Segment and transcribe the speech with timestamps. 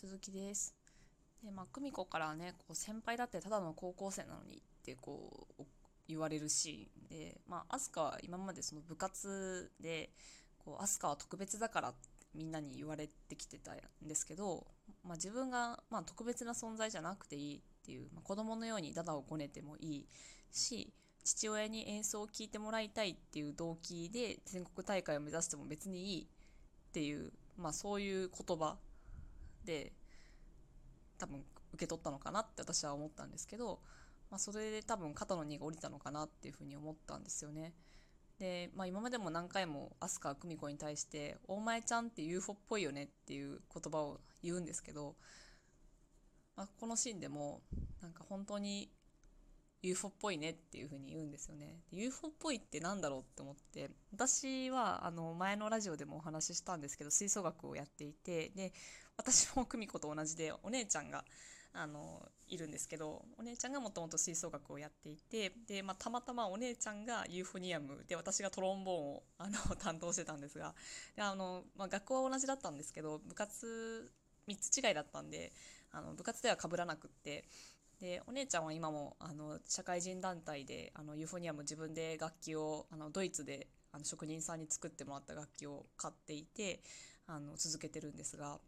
[0.00, 0.76] 続きです。
[1.42, 5.64] でまあ久美子からねこう先輩だってただの高校生なのにってこう
[6.06, 10.10] 言われるシーンでまあ飛鳥は今までその部活で
[10.64, 11.94] こう飛鳥は特別だから
[12.32, 13.76] みんなに言われてきてたん
[14.06, 14.68] ですけど、
[15.02, 20.06] まあ、自分がまあ特別な存在じゃなくていいっていう、まあ、子供のようにダダをこねてもいい
[20.52, 20.92] し
[21.24, 28.76] 父親に演奏を聴いてもらいたいっていう動機で全国大会を目指しても別にいいっていう、まあ、そういう言葉
[29.68, 29.92] で
[31.18, 33.80] 多分受け取ったのかなって私は思ったんですけど、
[34.30, 37.74] まあ、それで多分肩の荷が下りたのかなっていうふうに思ったんですよね。
[38.38, 45.16] で、まあ、今までも何回も飛鳥久美子に対して「お前ちゃんって UFO っぽいよね」っていう言葉を言うんですけど、
[46.56, 47.60] まあ、このシーンでも
[48.00, 48.90] なんか本当に
[49.82, 51.78] UFO っぽいねっていう風に言うんですよね。
[51.92, 58.72] UFO っぽいって何だろうって思って私はあの前のラジオでもお話ししたんですけど吹奏楽をやっていてで
[59.16, 61.24] 私も久美子と同じでお姉ちゃんが
[61.72, 70.74] あのいるんですけどお姉ちゃんがもともと吹奏楽をやっていてで、まあ、たまたまお姉ちゃんがユーフォニアムで私がトロンボーンをあの 担当してたんですが
[71.14, 74.10] であの、まあ、学校は同じだったんですけど部活
[74.48, 75.52] 3つ違いだったんで
[75.90, 77.44] あの部活ではかぶらなくって
[78.00, 86.80] でお姉ちゃんは今もあの社会人団体であのユーフォニアム自分で楽器をあのドイツであの職人さんに作ってもらった楽器を買っていて
[87.26, 88.58] あの続けてるんですが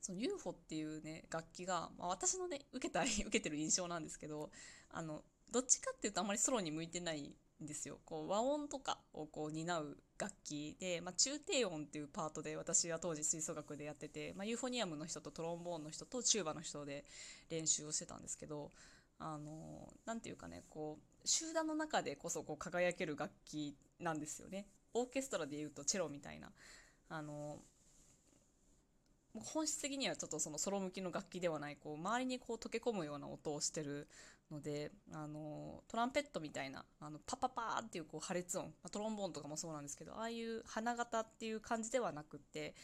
[0.00, 4.50] その UFO っていうね楽器が、まあ、私のね受けた 受けてる印象なんですけど
[4.90, 7.98] あのどっちかっていうとあんまりソロに向いてないですよ。
[8.04, 17.04] こう和音とかをこう担う楽器で、まあ、中低音っていうパートで私は当時吹奏楽でやってて、まあ、ユーフォニアムの人とトロンボーンの人とチューバの人で
[17.50, 18.70] 練習をしてたんですけど
[19.18, 24.66] あのなんていうかねこう集団の中でこそこう輝ける楽器なんですよね。
[24.94, 26.52] オーケストラでいうとチェロみたいな。
[27.10, 27.58] あの
[29.34, 34.08] 本質的にはちょっとそのソロ向きの楽器ではないこう周りにこう溶け込むような音をしてる
[34.50, 42.74] のであのトランペットみたいなあのパパパーっていうこう破裂音トロンボーンとかもそうなんですけどああいう花形っていう感じではなくって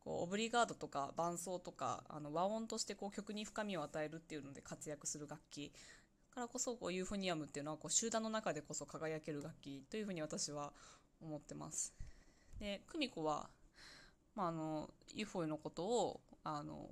[0.00, 5.72] こうオブリガードとか伴奏とかあの和音としてこう曲に深みを与えるっていうので活躍する楽器
[6.34, 10.72] からこそこうユーフォニアムっていうのはこう集団の中でこそ輝ける楽器というふうに私は
[11.22, 11.94] 思ってます。
[12.60, 13.48] で久美子は
[14.34, 16.88] まあ、あの UFO のことをあの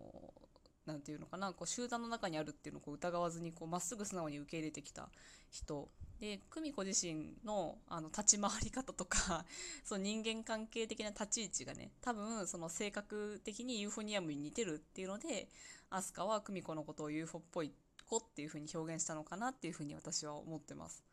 [0.86, 5.08] なんていうのかなこう集団の中にあるっていうのをこう疑わずにまっすぐ素直に受け入れてきた
[5.50, 5.88] 人
[6.18, 9.44] で久美子自身のあの立ち回り方とか
[9.84, 15.48] その人間関係的な立ち位置がね多分その性格的にユーフォニアムに似てるっていうので
[15.90, 17.72] 飛鳥は久美子のことを UFO っぽい
[18.06, 21.04] 子っていうふうに表現したのかなっていうふうに私は思ってます。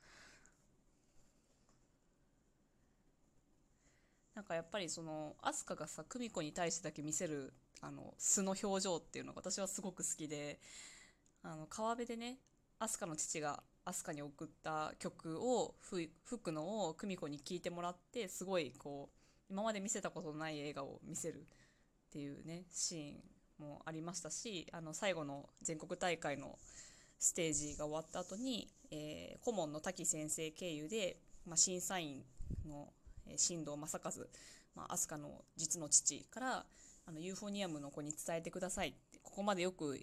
[4.35, 7.51] なんかやっぱりその飛鳥がさ久美子に対してだけ見せる
[7.81, 10.59] あの素の表情っていうのが私はすごく好きで
[11.43, 12.37] あの川辺でね
[12.79, 16.09] 飛鳥の父が飛鳥に送った曲を吹
[16.41, 19.09] くのを久美子に聴いてもらってすごいこ
[19.49, 21.43] う今まで見せたことのない映画を見せるっ
[22.11, 26.57] ていうねシーンもありましたしあの最後の全国大会の
[27.17, 32.23] ステージが終わった後に、えー、顧問の滝先生経由で、まあ、審査員
[32.67, 32.87] の
[33.35, 34.11] 新藤正和、
[34.75, 36.65] まあ、飛鳥の実の父から
[37.09, 38.93] あのユーフォニアムの子に伝えてください
[39.23, 39.99] ここまでよく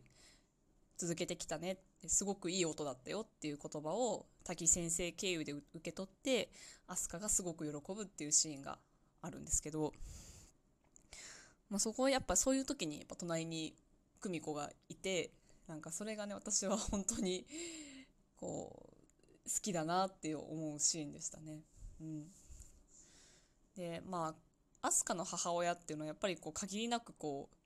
[0.98, 1.78] 続けてきたね
[2.08, 6.50] すごくいい音だったよっていう言葉を滝先生経由で受け取って
[6.88, 8.78] 飛鳥がすごく喜ぶっていうシーンが
[9.22, 9.92] あるんですけど、
[11.70, 13.76] まあ、そこはやっぱそういう時にやっぱ隣に
[14.20, 15.30] 久美子がいて
[15.68, 17.46] なんかそれがね私は本当に
[18.34, 18.90] こ
[19.46, 21.62] う好きだなって思うシーンでしたね。
[22.00, 22.32] うん
[23.76, 24.45] でまあ
[24.90, 27.56] 飛鳥の母親っていうのはやっぱりこう限りなくこう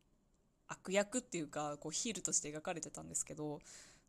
[0.68, 3.60] 悪役っていうかこうヒールとして描かれてたんですけど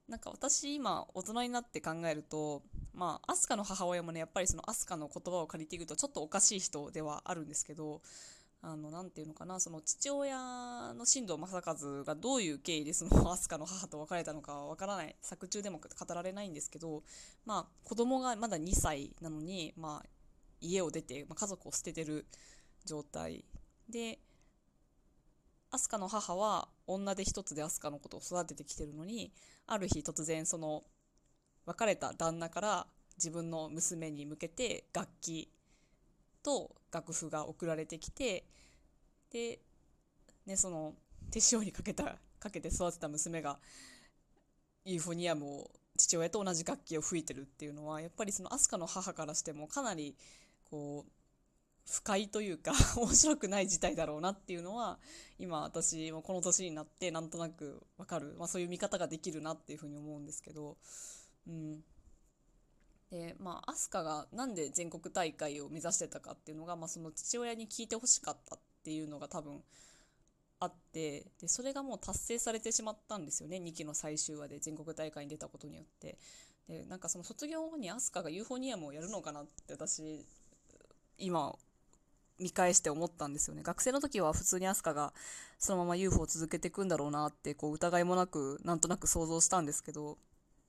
[0.08, 2.62] なんか私今大人になって考えると
[2.94, 8.02] まあ飛鳥の母親もねやっぱりその飛鳥の言葉を借りていくとちょっとおかしい人ではあるんですけど
[8.64, 10.38] あのなていうのかなその父親
[10.94, 17.02] の新藤正和がどういう経緯でその飛鳥の母と別れたのかわからない作中でも語られないんですけど
[17.46, 20.10] まあ子供がまだ2歳なのにまあ
[20.60, 22.28] 家を出て、まあ、家族を捨ててる
[22.86, 23.46] 状態。
[23.90, 24.20] で
[25.72, 29.32] 飛鳥の母は女手一つで飛鳥のことを育ててきてるのに
[29.68, 30.84] ある日突然その
[31.66, 32.88] 別れた旦那から
[33.18, 35.50] 自分の娘に向けて楽器
[36.44, 38.46] と楽譜が送られてきて
[39.32, 39.60] で、
[40.46, 40.94] ね、その
[41.32, 43.60] 手塩にかけたかけて育てた娘が
[44.84, 50.16] ユーフォニアムを父親と同じ楽器を吹いてるっていうのはやっぱりその飛鳥の母からしてもかなり
[50.70, 51.12] こう
[51.88, 55.00] 不快というか 面白くない事態だろうなっていうのは
[55.40, 60.78] 今私もこの年になってなんとなくわかる、まあ、そういう見方ができるなっていうふうに思うんですけど、
[61.48, 61.84] うん、
[63.10, 69.64] でまあ飛鳥がなんで全国大会を目指してたかっていうのが、まあ、その父親に聞いてほしかったっていうのが多分
[70.60, 73.58] あってでそれがもう達成されてしまったんですよね。
[73.58, 76.18] 2期の最終話で全国大会に出たことによって。
[76.68, 80.24] でなんかその卒業後に飛鳥がユーフォニアムをやるのかなって私
[81.18, 81.58] 今
[82.42, 83.62] 見返して思ったんですよね。
[83.64, 85.14] 学生の時は普通に飛鳥が
[85.60, 90.18] そのまま UFO を続けていくんだろうなってこう疑いもなくなんとなく想像したんですけど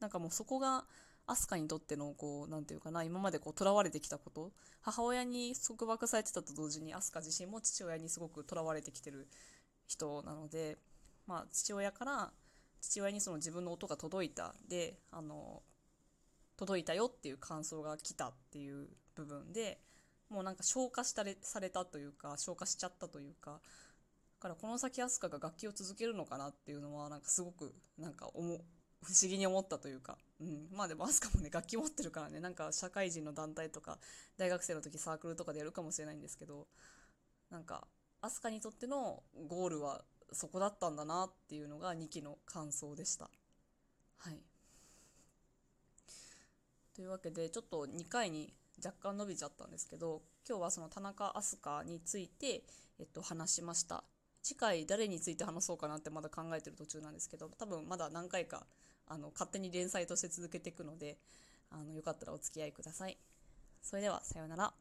[0.01, 0.85] なんかもうそこが
[1.27, 4.53] 飛鳥にとってのこう何て言うかな今までこう囚われてきたこと
[4.83, 9.29] 母親に束縛されてたと同時に飛鳥自身も父親にすごく囚われてきてる
[9.87, 10.79] 人なので、
[11.27, 12.31] まあ、父親から
[12.81, 14.55] 父親にその自分の音が届いた。
[14.69, 15.63] であの
[16.57, 19.81] 届いたよっていう感想が来たっていう部分で
[20.32, 23.58] もうなんか消化したれされたというか消化しちゃったというかだ
[24.40, 28.58] からこの先飛鳥が楽器を続けるのかなっていうのはなんかすごくなんか思
[29.05, 33.99] 不思議に思ったというか、うん、まあでも飛鳥もね楽器持ってるからねなんか社会人の団体とか
[34.38, 36.67] 大学生の時サークルとかでやるかもしれないんですけど
[37.50, 37.87] なんか
[38.20, 40.02] 飛鳥にとってのゴールは
[40.32, 43.29] そこだったんだなっていうのが2期の感想でした。
[44.19, 44.38] はい
[46.94, 48.52] というわけでちょっと2回に
[48.84, 52.64] 若干伸びちゃったんですけど今日はその田中飛鳥について、
[52.99, 54.05] えっと、話しました。
[54.43, 58.67] 次回誰について話そうかなってまだ考えてる途中なんですけど多分まだ何回か
[59.06, 61.17] あの勝手に連載として続けていくので
[61.70, 63.17] あのよかったらお付き合いください。
[63.82, 64.73] それではさようなら。